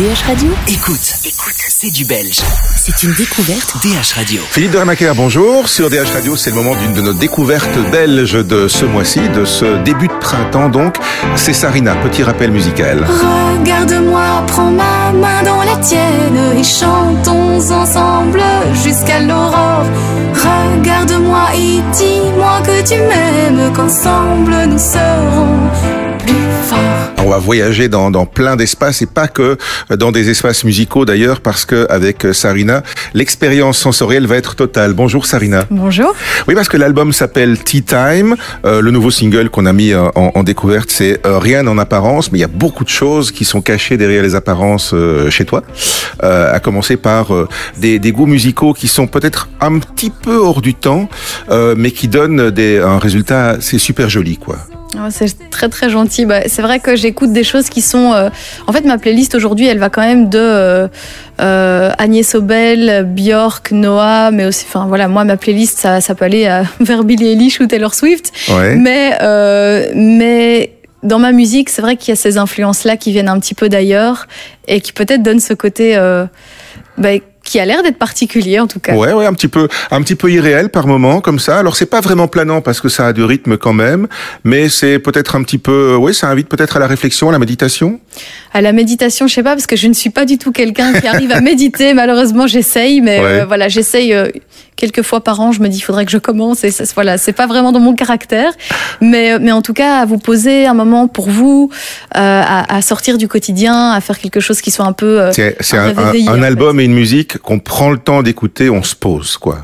[0.00, 2.40] DH Radio Écoute, écoute, c'est du belge.
[2.74, 4.40] C'est une découverte DH Radio.
[4.50, 5.68] Philippe de Ramaker, bonjour.
[5.68, 9.44] Sur DH Radio, c'est le moment d'une de nos découvertes belges de ce mois-ci, de
[9.44, 10.96] ce début de printemps donc.
[11.36, 13.06] C'est Sarina, petit rappel musical.
[13.60, 18.40] Regarde-moi, prends ma main dans la tienne et chantons ensemble
[18.82, 19.84] jusqu'à l'aurore.
[20.32, 25.99] Regarde-moi et dis-moi que tu m'aimes, qu'ensemble nous serons.
[27.22, 29.56] On va voyager dans, dans plein d'espaces et pas que
[29.96, 32.82] dans des espaces musicaux d'ailleurs parce que avec Sarina,
[33.14, 34.94] l'expérience sensorielle va être totale.
[34.94, 35.64] Bonjour Sarina.
[35.70, 36.12] Bonjour.
[36.48, 38.34] Oui, parce que l'album s'appelle Tea Time.
[38.64, 41.78] Euh, le nouveau single qu'on a mis euh, en, en découverte, c'est euh, Rien en
[41.78, 45.30] apparence, mais il y a beaucoup de choses qui sont cachées derrière les apparences euh,
[45.30, 45.62] chez toi.
[46.24, 50.36] Euh, à commencer par euh, des, des goûts musicaux qui sont peut-être un petit peu
[50.36, 51.08] hors du temps,
[51.50, 54.56] euh, mais qui donnent des, un résultat, c'est super joli, quoi.
[54.98, 56.24] Ah, C'est très très gentil.
[56.26, 58.12] Bah, c'est vrai que j'écoute des choses qui sont.
[58.12, 58.28] euh,
[58.66, 60.88] En fait, ma playlist aujourd'hui, elle va quand même de euh,
[61.40, 64.64] euh, Agnès Obel, Björk, Noah, mais aussi.
[64.68, 67.94] Enfin voilà, moi ma playlist, ça, ça peut aller à, vers Billie Eilish ou Taylor
[67.94, 68.32] Swift.
[68.48, 68.74] Ouais.
[68.76, 73.28] Mais euh, mais dans ma musique, c'est vrai qu'il y a ces influences-là qui viennent
[73.28, 74.26] un petit peu d'ailleurs
[74.68, 76.26] et qui peut-être donnent ce côté euh,
[76.98, 77.10] bah,
[77.50, 78.94] qui a l'air d'être particulier en tout cas.
[78.94, 81.58] Ouais, ouais, un petit peu, un petit peu irréel par moment, comme ça.
[81.58, 84.06] Alors c'est pas vraiment planant parce que ça a du rythme quand même,
[84.44, 87.40] mais c'est peut-être un petit peu, oui, ça invite peut-être à la réflexion, à la
[87.40, 87.98] méditation.
[88.54, 90.92] À la méditation, je sais pas, parce que je ne suis pas du tout quelqu'un
[90.92, 91.92] qui arrive à méditer.
[91.92, 93.40] Malheureusement, j'essaye, mais Ouais.
[93.40, 94.28] euh, voilà, j'essaye euh,
[94.76, 95.52] quelques fois par an.
[95.52, 96.64] Je me dis, il faudrait que je commence.
[96.64, 98.52] Et ça, voilà, c'est pas vraiment dans mon caractère,
[99.00, 101.70] mais mais en tout cas, à vous poser un moment pour vous,
[102.16, 105.20] euh, à, à sortir du quotidien, à faire quelque chose qui soit un peu.
[105.20, 106.44] euh, C'est un un, rêve un- éveillé, un en fait.
[106.46, 109.58] album et une musique qu'on prend le temps d'écouter, on se pose, quoi.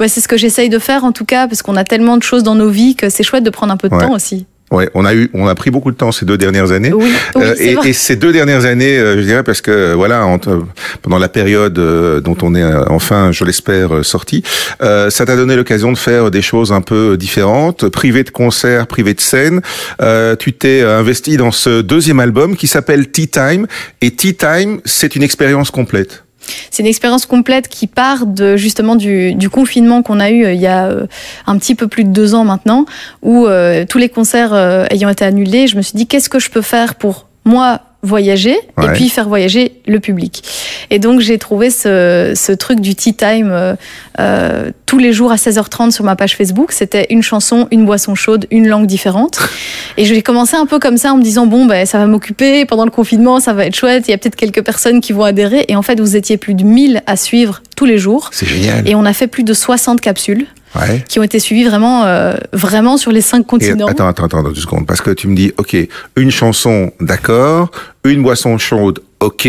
[0.00, 2.22] ouais, c'est ce que j'essaye de faire en tout cas, parce qu'on a tellement de
[2.22, 4.06] choses dans nos vies que c'est chouette de prendre un peu de Ouais.
[4.06, 4.46] temps aussi.
[4.72, 6.92] Ouais, on a eu, on a pris beaucoup de temps ces deux dernières années.
[6.94, 10.26] Oui, oui, Euh, et, ces deux dernières années, euh, je dirais parce que euh, voilà,
[11.02, 14.42] pendant la période euh, dont on est enfin, je l'espère, sorti,
[14.80, 19.12] ça t'a donné l'occasion de faire des choses un peu différentes, privé de concerts, privé
[19.12, 19.60] de scènes.
[20.38, 23.66] Tu t'es investi dans ce deuxième album qui s'appelle Tea Time.
[24.00, 26.24] Et Tea Time, c'est une expérience complète.
[26.70, 30.52] C'est une expérience complète qui part de justement du, du confinement qu'on a eu euh,
[30.52, 31.06] il y a euh,
[31.46, 32.86] un petit peu plus de deux ans maintenant,
[33.22, 36.38] où euh, tous les concerts euh, ayant été annulés, je me suis dit qu'est-ce que
[36.38, 38.86] je peux faire pour moi voyager Ouais.
[38.86, 40.42] et puis faire voyager le public.
[40.90, 43.74] Et donc j'ai trouvé ce, ce truc du tea time euh,
[44.18, 46.72] euh, tous les jours à 16h30 sur ma page Facebook.
[46.72, 49.38] C'était une chanson, une boisson chaude, une langue différente.
[49.96, 52.64] Et j'ai commencé un peu comme ça en me disant bon ben ça va m'occuper
[52.64, 54.08] pendant le confinement, ça va être chouette.
[54.08, 55.64] Il y a peut-être quelques personnes qui vont adhérer.
[55.68, 58.30] Et en fait vous étiez plus de 1000 à suivre tous les jours.
[58.32, 58.88] C'est génial.
[58.88, 61.04] Et on a fait plus de 60 capsules Ouais.
[61.06, 63.86] qui ont été suivies vraiment, euh, vraiment sur les cinq Et continents.
[63.86, 65.76] attends, attends, attends, deux secondes, parce que tu me dis, ok,
[66.16, 67.70] une chanson, d'accord,
[68.04, 69.46] une boisson chaude, ok,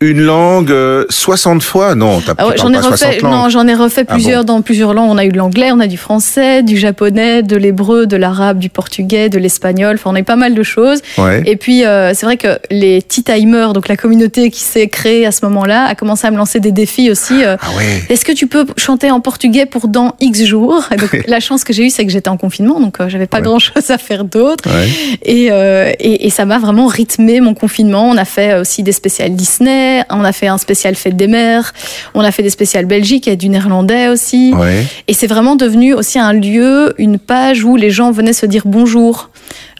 [0.00, 3.32] une langue, euh, 60 fois, non, t'as Ah ouais, j'en ai pas refait, 60 langues.
[3.32, 5.10] non, j'en ai refait Ah plusieurs dans plusieurs langues.
[5.10, 8.60] On a eu de l'anglais, on a du français, du japonais, de l'hébreu, de l'arabe,
[8.60, 9.96] du portugais, de l'espagnol.
[9.96, 11.00] Enfin, on a eu pas mal de choses.
[11.18, 11.42] Ouais.
[11.46, 15.26] Et puis, euh, c'est vrai que les tea timers, donc la communauté qui s'est créée
[15.26, 17.44] à ce moment-là, a commencé à me lancer des défis aussi.
[17.44, 18.04] euh, Ah ouais.
[18.08, 20.84] Est-ce que tu peux chanter en portugais pour dans X jours?
[20.92, 23.26] Et donc, La chance que j'ai eue, c'est que j'étais en confinement, donc euh, j'avais
[23.26, 24.68] pas grand-chose à faire d'autre.
[24.68, 24.88] Ouais.
[25.24, 28.08] Et, euh, et, et ça m'a vraiment rythmé mon confinement.
[28.08, 31.72] On a fait aussi des spéciales Disney, on a fait un spécial Fête des Mères,
[32.14, 34.52] on a fait des spéciales Belgique et du néerlandais aussi.
[34.54, 34.84] Ouais.
[35.06, 38.62] Et c'est vraiment devenu aussi un lieu, une page où les gens venaient se dire
[38.64, 39.30] bonjour,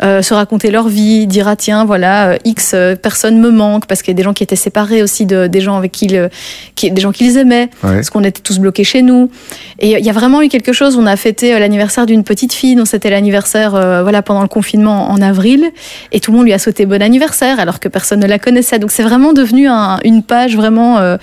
[0.03, 3.87] euh, se raconter leur vie, dire ah tiens voilà euh, X euh, personnes me manquent
[3.87, 6.07] parce qu'il y a des gens qui étaient séparés aussi de des gens avec qui,
[6.09, 6.29] le-
[6.75, 7.95] qui des gens qu'ils aimaient Ouais.
[7.97, 9.31] parce qu'on était tous bloqués chez nous.
[9.81, 10.97] Et il y a vraiment eu quelque chose.
[10.97, 14.49] On a fêté euh, l'anniversaire d'une petite fille, dont c'était l'anniversaire euh, voilà pendant le
[14.49, 15.65] confinement en avril,
[16.13, 18.79] et tout le monde lui a souhaité bon anniversaire alors que personne ne la connaissait.
[18.79, 21.17] Donc c'est vraiment devenu un- une page vraiment euh,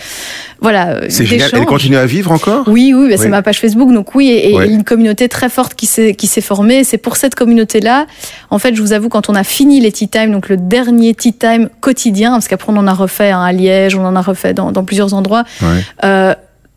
[0.62, 0.90] voilà.
[0.90, 1.50] euh, C'est génial.
[1.54, 2.64] Elle continue à vivre encore?
[2.68, 3.18] Oui, oui, bah, Oui.
[3.22, 4.68] c'est ma page Facebook, donc oui, et, et Ouais.
[4.70, 6.84] une communauté très forte qui s'est qui s'est formée.
[6.84, 8.06] C'est pour cette communauté-là,
[8.50, 11.14] en fait, je vous avoue, quand on a fini les tea time, donc le dernier
[11.14, 14.22] tea time quotidien, parce qu'après on en a refait un à Liège, on en a
[14.22, 15.44] refait dans, dans plusieurs endroits.
[15.62, 15.84] Ouais.
[16.04, 16.34] euh,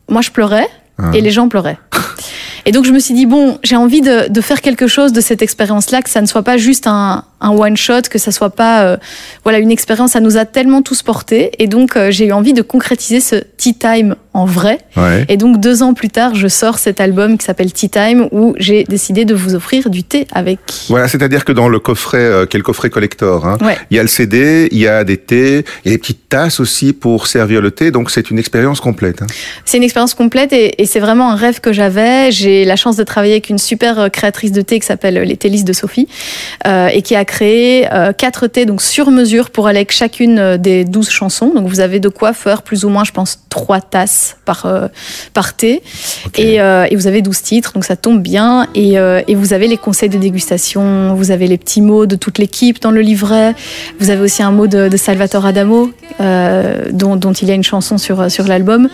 [0.08, 0.66] moi, je pleurais
[1.00, 1.10] Ah.
[1.14, 1.78] et les gens pleuraient.
[2.66, 5.20] Et donc je me suis dit bon, j'ai envie de, de faire quelque chose de
[5.20, 8.50] cette expérience-là, que ça ne soit pas juste un, un one shot, que ça soit
[8.50, 8.96] pas euh,
[9.44, 10.12] voilà une expérience.
[10.12, 13.36] Ça nous a tellement tous portés, et donc euh, j'ai eu envie de concrétiser ce
[13.56, 14.78] tea time en vrai.
[14.96, 15.24] Ouais.
[15.28, 18.54] Et donc deux ans plus tard, je sors cet album qui s'appelle Tea Time, où
[18.58, 20.58] j'ai décidé de vous offrir du thé avec.
[20.88, 23.76] Voilà, c'est-à-dire que dans le coffret, euh, le coffret collector, hein, Ouais.
[23.90, 26.28] il y a le CD, il y a des thés, il y a des petites
[26.28, 29.22] tasses aussi pour servir le thé, donc c'est une expérience complète.
[29.22, 29.26] hein.
[29.64, 32.30] C'est une expérience complète et, et c'est vraiment un rêve que j'avais.
[32.30, 35.64] J'ai la chance de travailler avec une super créatrice de thé qui s'appelle les Télis
[35.64, 36.08] de Sophie
[36.66, 40.56] et qui a créé euh, 4 thés donc sur mesure pour aller avec chacune euh,
[40.56, 41.52] des 12 chansons.
[41.54, 44.88] Donc vous avez de quoi faire plus ou moins, je pense, 3 tasses par, euh,
[45.34, 45.82] par thé.
[46.36, 48.66] Et, euh, et vous avez 12 titres, donc ça tombe bien.
[48.74, 48.94] Et,
[49.28, 52.80] et vous avez les conseils de dégustation, vous avez les petits mots de toute l'équipe
[52.80, 53.54] dans le livret.
[54.00, 55.90] Vous avez aussi un mot de, de Salvatore Adamo,
[56.20, 58.88] dont, dont il y a une chanson sur, sur l'album.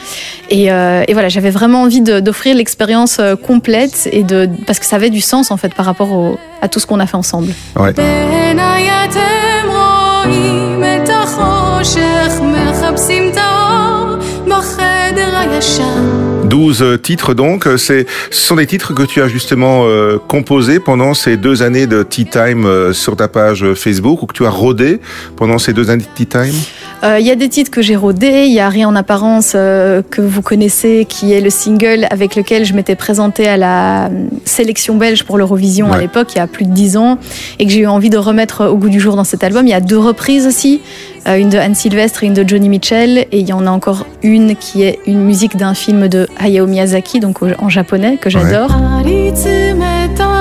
[0.50, 5.10] Et, et voilà, j'avais vraiment envie d'offrir l'expérience complète et de, parce que ça avait
[5.10, 7.52] du sens en fait par rapport au- à tout ce qu'on a fait ensemble.
[7.76, 7.92] Ouais.
[8.23, 14.15] בעיניי אתם רואים את החושך, מחפשים את האור
[14.47, 16.29] בחדר הישן.
[16.49, 20.79] 12 titres donc, Euh, c'est, ce sont des titres que tu as justement euh, composés
[20.79, 24.45] pendant ces deux années de Tea Time euh, sur ta page Facebook ou que tu
[24.45, 24.99] as rodé
[25.35, 26.59] pendant ces deux années de Tea Time
[27.02, 29.52] Euh, Il y a des titres que j'ai rodés, il y a Rien en apparence
[29.54, 34.06] euh, que vous connaissez, qui est le single avec lequel je m'étais présentée à la
[34.06, 34.08] euh,
[34.44, 37.18] sélection belge pour l'Eurovision à l'époque, il y a plus de 10 ans,
[37.58, 39.66] et que j'ai eu envie de remettre au goût du jour dans cet album.
[39.66, 40.80] Il y a deux reprises aussi,
[41.28, 43.70] euh, une de Anne Sylvestre et une de Johnny Mitchell, et il y en a
[43.70, 48.16] encore une qui est une musique d'un film de Hayao Miyazaki, donc au- en japonais,
[48.20, 48.70] que j'adore.
[48.72, 50.33] あ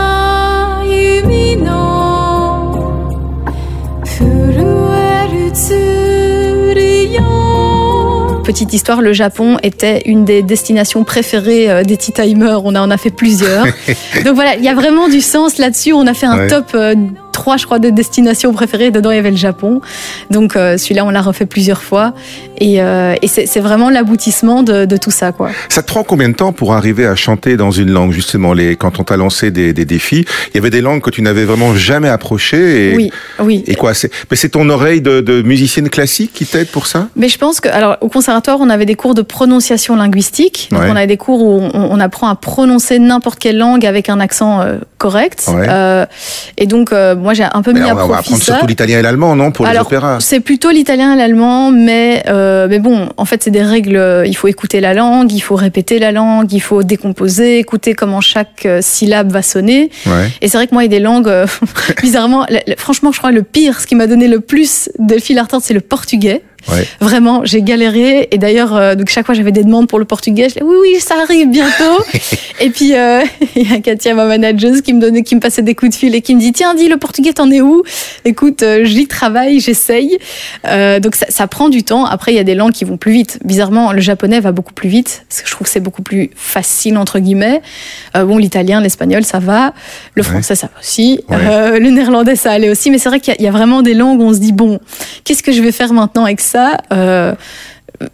[8.54, 12.64] Petite histoire, le Japon était une des destinations préférées euh, des Tea Timers.
[12.64, 13.66] On en a fait plusieurs.
[14.26, 15.92] Donc voilà, il y a vraiment du sens là-dessus.
[15.92, 16.48] On a fait un Ouais.
[16.48, 16.68] top
[17.44, 18.90] 3, je crois, de destinations préférées.
[18.90, 19.82] Dedans, il y avait le Japon.
[20.32, 22.14] Donc euh, celui-là, on l'a refait plusieurs fois.
[22.60, 25.50] Et, euh, et c'est vraiment l'aboutissement de, de tout ça, quoi.
[25.68, 28.78] Ça te prend combien de temps pour arriver à chanter dans une langue justement les,
[28.78, 31.44] Quand on t'a lancé des, des défis, il y avait des langues que tu n'avais
[31.44, 32.92] vraiment jamais approchées.
[32.92, 33.64] Et, Oui, oui.
[33.68, 37.10] Et quoi c'est, Mais c'est ton oreille de, de musicienne classique qui t'aide pour ça?
[37.18, 40.70] Mais je pense que, alors, au conservatoire, on avait des cours de prononciation linguistique.
[40.72, 40.88] Donc, Ouais.
[40.90, 44.22] on avait des cours où on, on apprend à prononcer n'importe quelle langue avec un
[44.22, 45.50] accent euh, correct.
[45.50, 45.68] Ouais.
[46.58, 48.30] Et donc, euh, moi, j'ai un peu Mais mis on, à va- on va profit
[48.34, 48.52] apprendre ça.
[48.54, 50.18] surtout l'italien et l'allemand, non Pour les opéras?
[50.20, 53.96] C'est plutôt l'italien et l'allemand, mais, euh, mais bon, en fait, c'est des règles.
[53.96, 57.94] euh, Il faut écouter la langue, il faut répéter la langue, il faut décomposer, écouter
[57.96, 59.90] comment chaque euh, syllabe va sonner.
[60.06, 60.30] Ouais.
[60.42, 61.32] Et c'est vrai que moi, il y a des langues,
[62.02, 62.46] bizarrement,
[62.78, 65.66] franchement, je crois le pire, ce qui m'a donné le plus de fil à retordre,
[65.66, 66.42] c'est le portugais.
[66.72, 66.88] Ouais.
[67.00, 68.28] Vraiment, j'ai galéré.
[68.32, 70.44] Et d'ailleurs, euh, donc chaque fois, j'avais des demandes pour le portugais.
[70.50, 72.04] Je disais, oui, oui, ça arrive bientôt.
[72.62, 73.22] et puis, euh,
[73.56, 75.96] il y a Katia, ma manageuse, qui me donnait, qui me passait des coups de
[75.96, 77.84] fil et qui me dit, tiens, dis, le portugais, t'en es où?
[78.26, 80.18] Écoute, euh, j'y travaille, j'essaye.
[81.02, 82.06] Donc, ça, ça prend du temps.
[82.06, 83.40] Après, il y a des langues qui vont plus vite.
[83.44, 85.26] Bizarrement, le japonais va beaucoup plus vite.
[85.30, 87.62] Parce que je trouve que c'est beaucoup plus facile, entre guillemets.
[88.16, 89.74] Bon, l'italien, l'espagnol, ça va.
[90.16, 90.30] Le Ouais.
[90.30, 91.24] français, ça va aussi.
[91.30, 91.80] Ouais.
[91.80, 92.90] Le néerlandais, ça allait aussi.
[92.92, 94.80] Mais c'est vrai qu'il y y, a vraiment des langues où on se dit, bon,
[95.24, 96.53] qu'est-ce que je vais faire maintenant avec ça
[96.92, 97.36] Euh,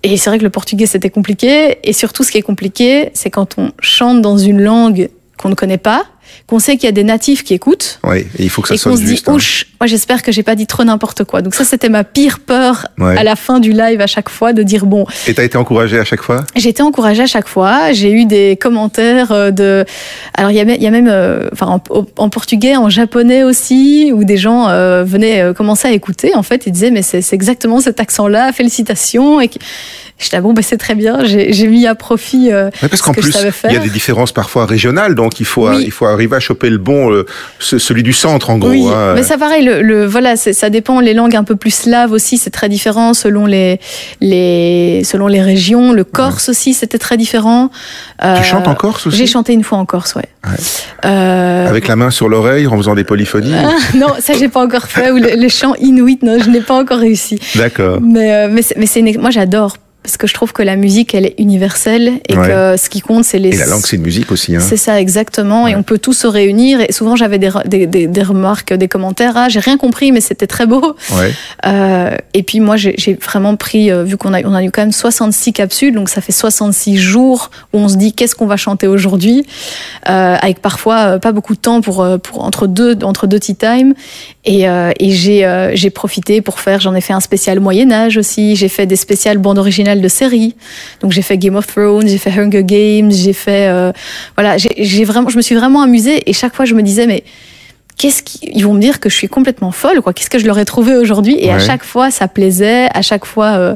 [0.04, 1.80] Et c'est vrai que le portugais, c'était compliqué.
[1.84, 5.56] Et surtout, ce qui est compliqué, c'est quand on chante dans une langue qu'on ne
[5.56, 6.04] connaît pas,
[6.48, 8.00] qu'on sait qu'il y a des natifs qui écoutent.
[8.04, 8.22] Ouais.
[8.38, 9.30] Et il faut que ça et qu'on se dit, juste.
[9.30, 9.34] hein.
[9.34, 11.42] ouch, moi j'espère que j'ai pas dit trop n'importe quoi.
[11.42, 13.18] Donc ça, c'était ma pire peur Ouais.
[13.18, 16.00] à la fin du live à chaque fois de dire, bon, Et t'as été encouragé
[16.00, 16.44] à chaque fois?
[16.56, 17.92] j'ai été encouragée à chaque fois.
[17.94, 19.86] J'ai eu des commentaires euh, de.
[20.36, 22.90] Alors il y a même, il y a même euh, enfin en, en portugais, en
[22.90, 26.36] japonais aussi, où des gens euh, venaient commencer à écouter.
[26.36, 28.52] En fait, ils disaient mais c'est exactement cet accent-là.
[28.54, 29.42] Félicitations.
[29.42, 29.50] Et
[30.18, 31.20] j'étais ah bon, ben c'est très bien.
[31.26, 32.52] J'ai mis à profit.
[32.52, 35.16] euh, Ouais, parce ce qu'en que je plus, il y a des différences parfois régionales,
[35.16, 35.84] donc il faut, Oui.
[35.86, 37.26] il faut arriver à choper le bon, euh,
[37.60, 38.70] ce- celui du centre en gros.
[38.70, 39.14] oui, hein.
[39.16, 41.00] mais ça pareil, le, le- voilà, ça dépend.
[41.00, 43.80] Les langues un peu plus slaves aussi, c'est très différent selon les,
[44.22, 45.92] les, selon les régions.
[45.94, 47.70] Le corse aussi, c'était très différent.
[48.22, 49.18] Tu Euh, chantes en Corse aussi?
[49.18, 50.26] J'ai chanté une fois en Corse, ouais.
[50.46, 50.56] Ouais.
[51.06, 54.62] Euh, Avec la main sur l'oreille en faisant des polyphonies Ah, non, ça j'ai pas
[54.64, 55.12] encore fait.
[55.12, 57.40] Ou le, le chant inuit, non, je n'ai pas encore réussi.
[57.56, 58.00] D'accord.
[58.02, 59.78] Mais, mais, mais c'est une- moi j'adore
[60.10, 62.48] parce que je trouve que la musique elle est universelle et Ouais.
[62.48, 63.50] que ce qui compte c'est les.
[63.50, 64.56] Et la langue, c'est une musique aussi.
[64.56, 64.60] Hein.
[64.60, 68.08] C'est ça exactement et on peut tous se réunir et souvent j'avais des, des, des,
[68.08, 69.34] des remarques, des commentaires.
[69.36, 70.96] Ah j'ai rien compris mais c'était très beau.
[71.16, 71.32] Ouais.
[71.68, 74.82] Euh, et puis moi j'ai vraiment pris euh, vu qu'on a on a eu quand
[74.82, 78.58] même 66 capsules donc ça fait 66 jours où on se dit qu'est-ce qu'on va
[78.58, 79.46] chanter aujourd'hui?
[80.10, 83.94] Euh, avec parfois pas beaucoup de temps pour pour entre deux entre deux tea time
[84.46, 88.18] et, euh, et j'ai j'ai profité pour faire j'en ai fait un spécial Moyen Âge
[88.18, 90.56] aussi j'ai fait des spéciales bandes originales de séries
[91.02, 93.92] donc j'ai fait Game of Thrones j'ai fait Hunger Games j'ai fait euh,
[94.36, 97.24] voilà j'ai vraiment je me suis vraiment amusée et chaque fois je me disais mais
[98.00, 100.14] qu'est-ce qu'ils vont me dire que je suis complètement folle quoi.
[100.14, 101.38] Qu'est-ce que je leur ai trouvé aujourd'hui?
[101.38, 102.88] Et à chaque fois ça plaisait.
[102.96, 103.76] À chaque fois euh,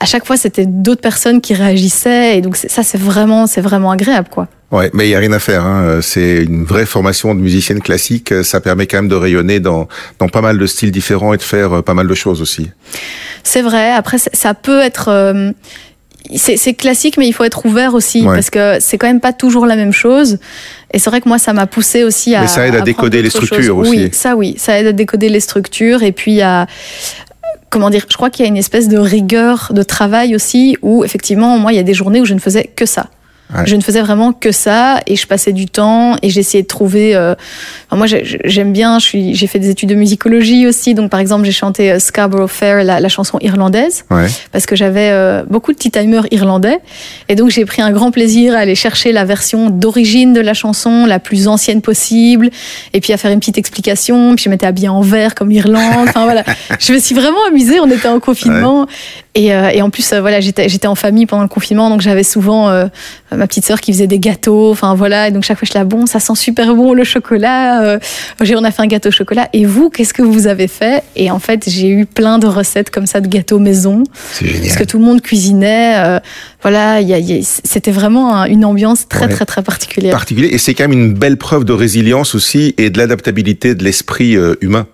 [0.00, 2.38] à chaque fois c'était d'autres personnes qui réagissaient.
[2.38, 5.32] Et donc ça c'est vraiment c'est vraiment agréable quoi Ouais, mais il y a rien
[5.32, 5.64] à faire.
[5.64, 6.00] Hein.
[6.02, 8.34] C'est une vraie formation de musicienne classique.
[8.42, 11.42] Ça permet quand même de rayonner dans dans pas mal de styles différents et de
[11.42, 12.70] faire euh, pas mal de choses aussi.
[13.44, 13.92] C'est vrai.
[13.92, 15.08] Après, ça peut être.
[15.08, 15.52] euh,
[16.36, 18.34] c'est classique, mais il faut être ouvert aussi Ouais.
[18.34, 20.38] parce que c'est quand même pas toujours la même chose.
[20.92, 22.42] Et c'est vrai que moi, ça m'a poussé aussi à.
[22.42, 23.90] Mais ça aide à, à décoder les structures aussi.
[23.90, 26.66] Oui, ça oui, ça aide à décoder les structures et puis à
[27.70, 31.04] comment dire, je crois qu'il y a une espèce de rigueur de travail aussi où
[31.04, 33.08] effectivement, moi, il y a des journées où je ne faisais que ça.
[33.64, 37.16] Je ne faisais vraiment que ça et je passais du temps et j'essayais de trouver.
[37.16, 37.34] Euh...
[37.90, 38.06] Enfin, moi,
[38.44, 38.98] j'aime bien.
[38.98, 40.94] J'ai fait des études de musicologie aussi.
[40.94, 44.26] Donc, par exemple, j'ai chanté euh, Scarborough Fair, la, la chanson irlandaise, ouais.
[44.52, 46.80] parce que j'avais euh, beaucoup de tea timers irlandais.
[47.30, 50.52] Et donc, j'ai pris un grand plaisir à aller chercher la version d'origine de la
[50.52, 52.50] chanson, la plus ancienne possible,
[52.92, 54.34] et puis à faire une petite explication.
[54.34, 56.08] Puis je m'étais habillée en vert comme Irlande.
[56.08, 56.44] Enfin voilà,
[56.78, 57.80] je me suis vraiment amusée.
[57.80, 58.80] On était en confinement.
[58.80, 58.86] Ouais.
[59.38, 62.24] Et, euh, et, en plus, euh, voilà, j'étais en famille pendant le confinement, donc j'avais
[62.24, 62.86] souvent euh,
[63.30, 64.72] ma petite sœur qui faisait des gâteaux.
[64.72, 67.77] Enfin voilà, et donc chaque fois je là, bon, ça sent super bon le chocolat.
[67.82, 67.98] Euh,
[68.40, 69.48] on a fait un gâteau au chocolat.
[69.52, 71.02] Et vous, qu'est-ce que vous avez fait?
[71.16, 74.04] Et en fait, j'ai eu plein de recettes comme ça de gâteaux maison.
[74.32, 74.62] C'est génial.
[74.62, 75.94] Parce que tout le monde cuisinait.
[75.96, 76.20] Euh,
[76.62, 79.32] voilà, y a, y a, c'était vraiment un, une ambiance très Ouais.
[79.34, 80.12] très très particulière.
[80.12, 80.48] Particulier.
[80.52, 84.36] Et c'est quand même une belle preuve de résilience aussi et de l'adaptabilité de l'esprit
[84.36, 84.86] euh, humain.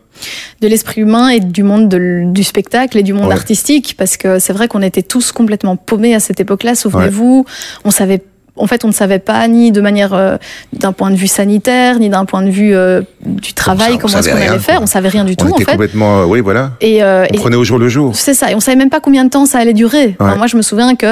[0.61, 3.33] de l'esprit humain et du monde de, du spectacle et du monde Ouais.
[3.35, 7.45] artistique parce que c'est vrai qu'on était tous complètement paumés à cette époque-là souvenez-vous
[7.85, 8.23] on savait
[8.57, 10.37] en fait, on ne savait pas ni de manière euh,
[10.73, 14.29] d'un point de vue sanitaire, ni d'un point de vue euh, du travail, comment est-ce
[14.31, 14.81] qu'on allait faire.
[14.83, 15.73] On savait rien du tout, On en était fait.
[15.73, 16.73] complètement, euh, oui, voilà.
[16.81, 18.15] Et, euh, On et- prenait au jour le jour.
[18.15, 20.15] c'est ça, et on savait même pas combien de temps ça allait durer.
[20.21, 21.05] Enfin, moi, je me souviens que,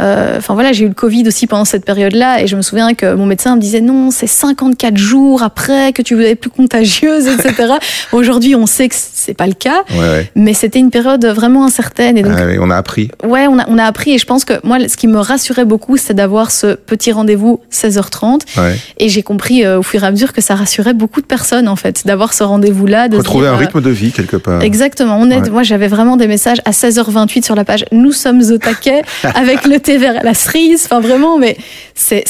[0.00, 2.94] euh, enfin voilà, j'ai eu le Covid aussi pendant cette période-là, et je me souviens
[2.94, 7.26] que mon médecin me disait non, c'est 54 jours après que tu es plus contagieuse,
[7.26, 7.74] etc.
[8.12, 10.30] Aujourd'hui, on sait que c'est pas le cas, Ouais, ouais.
[10.34, 13.10] mais c'était une période vraiment incertaine, et donc Ah, on a appris.
[13.24, 15.64] Ouais, on a, on a appris et je pense que moi, ce qui me rassurait
[15.64, 18.40] beaucoup, c'est d'avoir ce petit rendez-vous 16h30.
[18.56, 18.76] Ouais.
[18.98, 21.68] Et j'ai compris euh, au fur et à mesure que ça rassurait beaucoup de personnes,
[21.68, 23.08] en fait, d'avoir ce rendez-vous-là.
[23.08, 24.62] de Retrouver un euh, rythme de vie quelque part.
[24.62, 25.18] Exactement.
[25.20, 25.50] On est, Ouais.
[25.50, 27.84] Moi, j'avais vraiment des messages à 16h28 sur la page.
[27.92, 29.02] Nous sommes au taquet
[29.34, 30.82] avec le thé vert à la cerise.
[30.84, 31.56] Enfin, vraiment, mais
[31.94, 32.24] c'est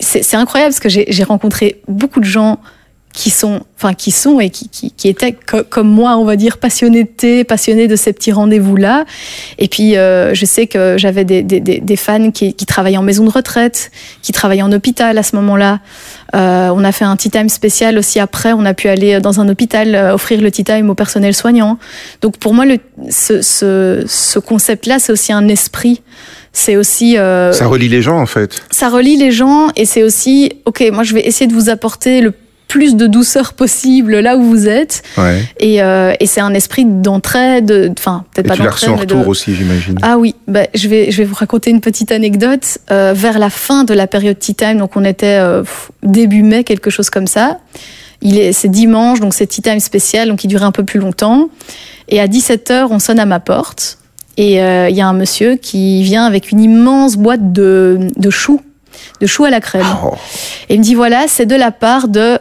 [0.00, 2.60] c'est incroyable parce que j'ai rencontré beaucoup de gens
[3.14, 6.36] qui sont, enfin qui sont et qui, qui, qui étaient co- comme moi, on va
[6.36, 9.04] dire, passionnés de thé, passionnés de ces petits rendez-vous-là.
[9.58, 13.02] Et puis, euh, je sais que j'avais des, des, des, fans qui, qui travaillaient en
[13.02, 13.90] maison de retraite,
[14.22, 15.80] qui travaillaient en hôpital à ce moment-là.
[16.36, 18.52] Euh, on a fait un tea time spécial aussi après.
[18.52, 21.78] On a pu aller dans un hôpital euh, offrir le tea time au personnel soignant.
[22.20, 22.78] Donc pour moi, le,
[23.10, 26.02] ce, ce, ce concept-là, c'est aussi un esprit.
[26.52, 28.62] C'est aussi euh, Ça relie les gens en fait.
[28.70, 30.84] ça relie les gens et c'est aussi ok.
[30.92, 32.32] Moi, je vais essayer de vous apporter le
[32.68, 35.02] plus de douceur possible là où vous êtes.
[35.16, 35.42] Ouais.
[35.58, 37.94] Et, euh, et c'est un esprit d'entraide.
[37.98, 39.98] Enfin, peut-être pas en d'entraide, de- retour aussi, j'imagine.
[40.02, 42.78] ah oui, bah, je, vais, je vais vous raconter une petite anecdote.
[42.90, 45.64] Euh, vers la fin de la période Tea Time, donc on était euh,
[46.02, 47.58] début mai, quelque chose comme ça.
[48.20, 51.00] Il est, c'est dimanche, donc c'est Tea Time spécial, donc il durait un peu plus
[51.00, 51.48] longtemps.
[52.08, 53.98] Et à 17h, on sonne à ma porte.
[54.36, 58.30] Et euh, il y a un monsieur qui vient avec une immense boîte de, de
[58.30, 58.60] choux,
[59.20, 59.86] de choux à la crème.
[60.04, 60.14] Oh,
[60.68, 62.38] Et il me dit voilà, c'est de la part de.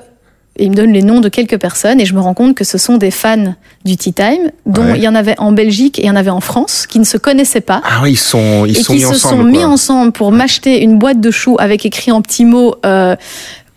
[0.57, 2.63] Et il me donne les noms de quelques personnes et je me rends compte que
[2.63, 3.53] ce sont des fans
[3.85, 4.97] du Tea Time, dont Ouais.
[4.97, 7.03] il y en avait en Belgique et il y en avait en France, qui ne
[7.05, 9.37] se connaissaient pas Ah oui, ils sont, ils et sont qui mis se ensemble.
[9.43, 12.75] sont mis ensemble pour m'acheter une boîte de choux avec écrit en petits mots.
[12.85, 13.15] euh,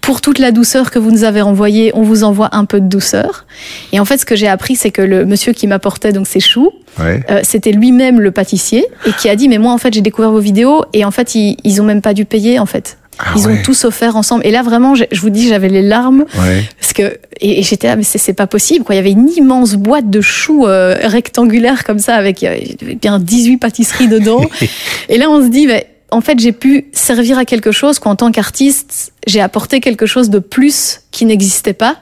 [0.00, 2.86] pour toute la douceur que vous nous avez envoyée, on vous envoie un peu de
[2.86, 3.44] douceur.
[3.92, 6.40] Et en fait, ce que j'ai appris, c'est que le monsieur qui m'apportait donc ces
[6.40, 7.22] choux, Ouais.
[7.30, 10.30] euh, c'était lui-même le pâtissier et qui a dit mais moi en fait j'ai découvert
[10.32, 12.96] vos vidéos et en fait ils, ils ont même pas dû payer en fait.
[13.18, 13.52] Ah ils ouais.
[13.58, 14.46] ont tous offert ensemble.
[14.46, 16.64] Et là vraiment, je, je vous dis, j'avais les larmes Ouais.
[16.80, 18.94] parce que et, et j'étais là mais c'est pas possible quoi.
[18.94, 22.56] Il y avait une immense boîte de choux euh, rectangulaire comme ça avec euh,
[23.00, 24.42] bien 18 pâtisseries dedans.
[25.08, 28.16] et là on se dit mais en fait, j'ai pu servir à quelque chose qu'en
[28.16, 31.98] tant qu'artiste, j'ai apporté quelque chose de plus qui n'existait pas.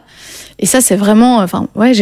[0.61, 1.93] Et ça, c'est vraiment, enfin, ouais,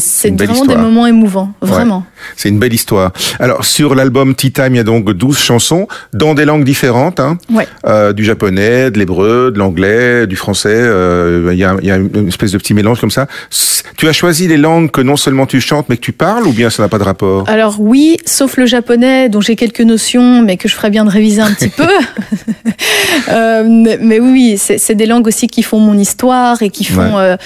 [0.00, 2.04] c'est vraiment des moments émouvants, vraiment.
[2.34, 3.12] C'est une belle histoire.
[3.38, 7.20] Alors, sur l'album Tea Time, il y a donc 12 chansons dans des langues différentes.
[7.20, 7.68] Hein, Ouais.
[7.86, 10.70] Euh, du japonais, de l'hébreu, de l'anglais, du français.
[10.72, 13.26] euh, Il y, a, il y a une espèce de petit mélange comme ça.
[13.98, 16.52] Tu as choisi les langues que non seulement tu chantes, mais que tu parles, ou
[16.52, 17.46] bien ça n'a pas de rapport?
[17.48, 21.10] Alors oui, sauf le japonais, dont j'ai quelques notions, mais que je ferais bien de
[21.10, 21.86] réviser un petit peu.
[23.28, 23.62] Euh,
[24.00, 27.36] mais, oui, c'est, des langues aussi qui font mon histoire et qui font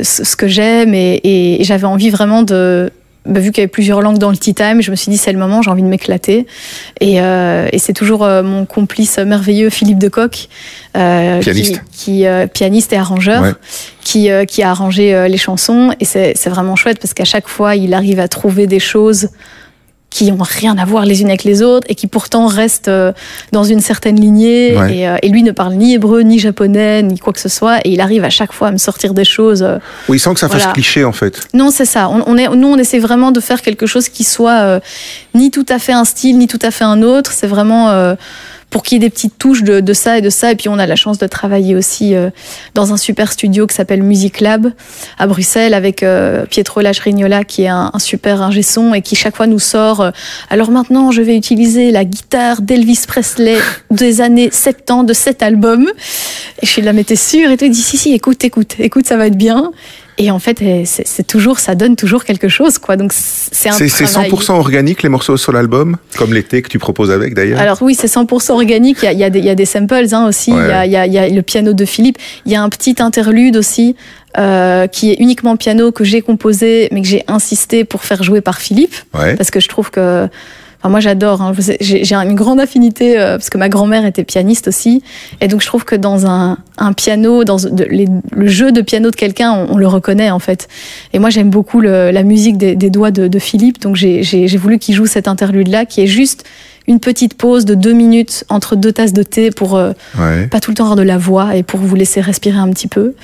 [0.00, 0.94] euh, ce que j'aime.
[0.94, 1.20] Et,
[1.60, 2.90] et j'avais envie vraiment de...
[3.26, 5.16] bah, vu qu'il y avait plusieurs langues dans le tea time, je me suis dit
[5.18, 6.46] c'est le moment, j'ai envie de m'éclater.
[7.00, 10.48] Et, euh, et c'est toujours euh, mon complice merveilleux Philippe Decoq,
[10.96, 11.80] euh, Pianiste.
[11.92, 13.52] qui, qui, euh, pianiste et arrangeur, Ouais.
[14.02, 15.92] qui, qui a arrangé les chansons.
[16.00, 19.28] Et c'est c'est vraiment chouette parce qu'à chaque fois, il arrive à trouver des choses
[20.12, 23.12] qui ont rien à voir les unes avec les autres et qui pourtant restent euh,
[23.52, 24.76] dans une certaine lignée.
[24.76, 24.96] Ouais.
[24.96, 27.78] Et, euh, et lui ne parle ni hébreu, ni japonais, ni quoi que ce soit.
[27.84, 29.62] Et il arrive à chaque fois à me sortir des choses.
[29.62, 29.78] euh,
[30.08, 31.40] Oui, sans que ça fasse cliché, en fait.
[31.54, 32.08] non, c'est ça.
[32.08, 34.80] On, on est, nous, on essaie vraiment de faire quelque chose qui soit euh,
[35.34, 37.32] ni tout à fait un style, ni tout à fait un autre.
[37.32, 37.90] C'est vraiment
[38.72, 40.50] pour qu'il y ait des petites touches de, de, ça et de ça.
[40.50, 42.30] Et puis on a la chance de travailler aussi euh,
[42.74, 44.72] dans un super studio qui s'appelle Music Lab
[45.18, 49.14] à Bruxelles avec euh, Pietro Lachrignola qui est un, un, super ingé son et qui
[49.14, 50.00] chaque fois nous sort.
[50.00, 50.10] Euh,
[50.48, 53.58] alors maintenant, je vais utiliser la guitare d'Elvis Presley
[53.90, 55.86] des années 70 de cet album.
[56.62, 59.06] Et je suis là, mais t'es sûr Et il dit si si, écoute, écoute, écoute,
[59.06, 59.70] ça va être bien.
[60.22, 62.96] Et en fait, eh, c'est toujours, ça donne toujours quelque chose, quoi.
[62.96, 67.10] Donc c'est un C'est 100% organique les morceaux sur l'album, comme l'été que tu proposes
[67.10, 67.58] avec d'ailleurs?
[67.58, 68.98] Alors oui, c'est 100% organique.
[69.02, 70.52] Il y a, il y a, des, il y a des samples hein, aussi.
[70.52, 70.60] Ouais.
[70.62, 72.18] Il, y a, il, y a, il y a le piano de Philippe.
[72.46, 73.96] Il y a un petit interlude aussi.
[74.38, 78.40] Euh, qui est uniquement piano que j'ai composé, mais que j'ai insisté pour faire jouer
[78.40, 79.36] par Philippe, ouais.
[79.36, 80.26] parce que je trouve que
[80.82, 81.42] Enfin, moi, j'adore.
[81.42, 81.52] Hein.
[81.80, 85.02] J'ai une grande affinité euh, parce que ma grand-mère était pianiste aussi,
[85.40, 88.80] et donc je trouve que dans un, un piano, dans de, les, le jeu de
[88.80, 90.66] piano de quelqu'un, on, on, le reconnaît en fait.
[91.12, 94.56] Et moi, j'aime beaucoup le, la musique des, des doigts de, de Philippe, donc j'ai
[94.56, 96.44] voulu qu'il joue cet interlude-là, qui est juste
[96.88, 100.48] une petite pause de deux minutes entre deux tasses de thé pour euh, ouais.
[100.48, 102.88] pas tout le temps avoir de la voix et pour vous laisser respirer un petit
[102.88, 103.14] peu.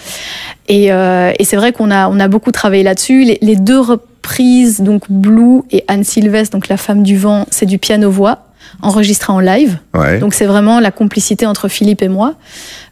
[0.69, 3.25] Et, euh, et c'est vrai qu'on a, on a beaucoup travaillé là-dessus.
[3.25, 3.81] Les, les, deux
[4.19, 8.49] reprises, donc Blue et Anne Sylvestre, donc la femme du vent, c'est du piano-voix
[8.83, 9.79] enregistré en live.
[9.95, 10.19] Ouais.
[10.19, 12.35] Donc c'est vraiment la complicité entre Philippe et moi.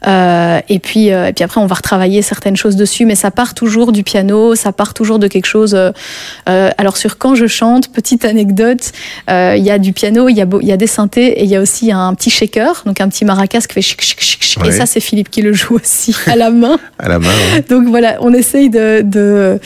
[0.07, 3.31] Euh, et puis euh, et puis après on va retravailler certaines choses dessus, mais ça
[3.31, 5.75] part toujours du piano, ça part toujours de quelque chose.
[5.75, 8.93] Euh, alors sur quand je chante, petite anecdote,
[9.29, 11.51] il y a du piano, il y a il y a des synthés et il
[11.51, 14.63] y a aussi un petit shaker, donc un petit maracas qui fait chic chic chic.
[14.63, 14.69] Ouais.
[14.69, 16.79] Et ça c'est Philippe qui le joue aussi à la main.
[16.99, 17.29] à la main.
[17.55, 17.65] Ouais.
[17.69, 19.61] Donc voilà, on essaye de, de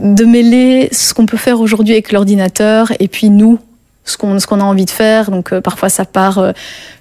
[0.00, 3.58] de mêler ce qu'on peut faire aujourd'hui avec l'ordinateur et puis nous
[4.04, 5.30] ce qu'on a envie de faire.
[5.30, 6.52] Donc euh, parfois ça part, euh,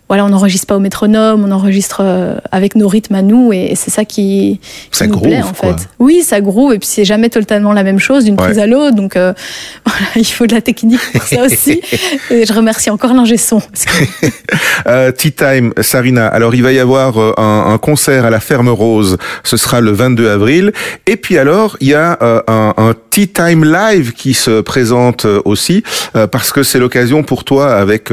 [0.10, 3.74] voilà, on n'enregistre pas au métronome, on enregistre euh, avec nos rythmes à nous, et,
[3.76, 4.60] c'est ça qui,
[4.92, 5.76] qui ça nous groove, plaît en quoi.
[5.78, 5.88] fait.
[6.00, 8.46] Oui, ça groove, et puis c'est jamais totalement la même chose d'une Ouais.
[8.48, 8.96] prise à l'autre.
[8.96, 9.34] Donc euh,
[9.86, 11.82] voilà, il faut de la technique pour ça aussi.
[12.30, 13.60] et je remercie encore l'ingé son.
[13.60, 14.28] que-
[14.88, 16.28] Euh, Tea Time, Sarina.
[16.28, 19.18] Alors, il va y avoir euh, un, un concert à la Ferme Rose.
[19.44, 20.74] Ce sera le 22 avril.
[21.08, 25.26] Et puis alors, il y a euh, un, un Tea Time Live qui se présente
[25.46, 25.84] aussi,
[26.32, 28.10] parce que c'est l'occasion pour toi, avec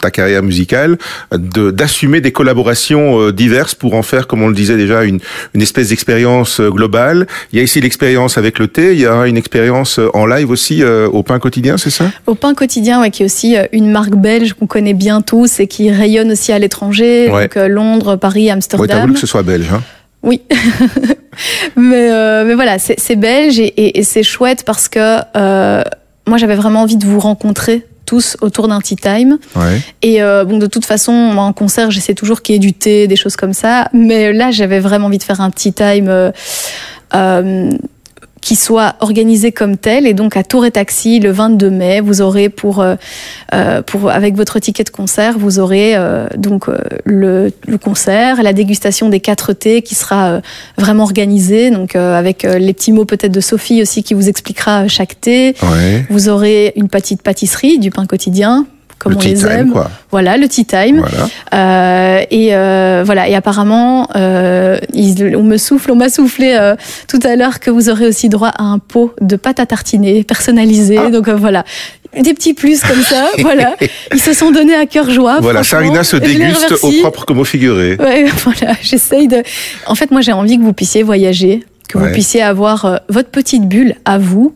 [0.00, 0.98] ta carrière musicale,
[1.32, 5.20] de d'assumer des collaborations euh, diverses pour en faire, comme on le disait déjà, une,
[5.54, 7.26] une espèce d'expérience euh, globale.
[7.52, 8.92] Il y a ici l'expérience avec le thé.
[8.94, 12.10] Il y a une expérience euh, en live aussi euh, au pain quotidien, c'est ça?
[12.26, 15.66] Au pain quotidien, ouais, qui est aussi une marque belge qu'on connaît bien tous et
[15.66, 17.48] qui rayonne aussi à l'étranger, Ouais.
[17.48, 19.00] donc Londres, Paris, Ouais, t'as Amsterdam.
[19.02, 19.82] voulu que ce soit belge, hein
[20.22, 20.40] Oui,
[21.76, 25.82] mais, euh, mais voilà, c'est c'est belge et, et, et c'est chouette parce que euh,
[26.26, 29.38] moi j'avais vraiment envie de vous rencontrer tous autour d'un tea time.
[29.56, 29.80] Ouais.
[30.02, 32.72] Et euh, bon, de toute façon, moi en concert, j'essaie toujours qu'il y ait du
[32.72, 33.88] thé, des choses comme ça.
[33.92, 36.08] Mais là, j'avais vraiment envie de faire un tea time.
[36.08, 36.30] Euh,
[37.14, 37.70] euh,
[38.44, 40.06] qui soit organisé comme tel.
[40.06, 42.94] Et donc à Tour et Taxi le 22 mai vous aurez pour euh,
[43.54, 46.76] euh, pour avec votre ticket de concert vous aurez euh, donc euh,
[47.06, 50.40] le, le, concert la dégustation des quatre thés qui sera euh,
[50.76, 51.70] vraiment organisée.
[51.70, 55.54] Donc euh, avec les petits mots peut-être de Sophie aussi qui vous expliquera chaque thé.
[55.62, 56.04] Ouais.
[56.10, 58.66] vous aurez une petite pâtisserie du pain quotidien
[59.04, 59.90] comme le on tea les time, aime quoi.
[60.10, 61.28] voilà le tea time Voilà.
[61.54, 63.28] euh, et euh, voilà.
[63.28, 66.58] Et apparemment, euh, ils- on me souffle, on m'a soufflé
[67.06, 70.24] tout à l'heure que vous aurez aussi droit à un pot de pâte à tartiner
[70.24, 70.98] personnalisé.
[70.98, 71.10] Ah.
[71.10, 71.64] Donc voilà.
[72.20, 73.74] Des petits plus comme ça, voilà.
[74.12, 75.38] Ils se sont donnés à cœur joie.
[75.40, 75.64] Voilà.
[75.64, 77.96] Sarina se déguste au propre comme au figuré.
[77.98, 78.74] Ouais, voilà.
[78.82, 79.42] J'essaye de.
[79.86, 81.64] En fait, moi, j'ai envie que vous puissiez voyager,
[81.94, 82.08] que Ouais.
[82.08, 84.54] vous puissiez avoir euh, votre petite bulle à vous.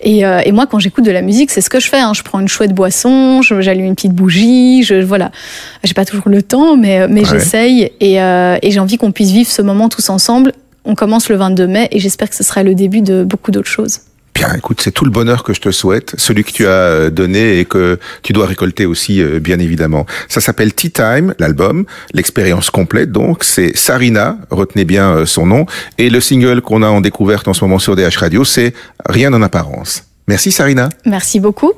[0.00, 2.00] Et, euh, et moi, quand j'écoute de la musique, c'est ce que je fais.
[2.00, 2.12] hein.
[2.14, 4.82] Je prends une chouette boisson, j'allume une petite bougie.
[4.82, 5.30] Je voilà.
[5.84, 7.26] J'ai pas toujours le temps, mais mais Ouais.
[7.38, 7.90] j'essaye.
[8.00, 10.52] Et, euh, et j'ai envie qu'on puisse vivre ce moment tous ensemble.
[10.84, 13.68] On commence le 22 mai et j'espère que ce sera le début de beaucoup d'autres
[13.68, 14.00] choses.
[14.34, 17.10] Bien, écoute, c'est tout le bonheur que je te souhaite, celui que tu as euh,
[17.10, 20.06] donné et que tu dois récolter aussi, euh, bien évidemment.
[20.28, 23.12] Ça s'appelle Tea Time, l'album, l'expérience complète.
[23.12, 25.66] Donc, c'est Sarina, retenez bien euh, son nom,
[25.98, 28.72] et le single qu'on a en découverte en ce moment sur DH Radio, c'est
[29.06, 30.04] Rien en apparence.
[30.28, 30.90] Merci Sarina.
[31.04, 31.72] Merci beaucoup.